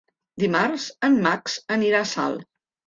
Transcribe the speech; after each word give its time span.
Dimarts 0.43 0.87
en 1.09 1.21
Max 1.29 1.59
anirà 1.81 2.03
a 2.05 2.13
Salt. 2.17 2.47